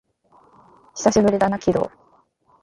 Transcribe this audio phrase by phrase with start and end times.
[0.95, 1.91] 久しぶりだな、鬼道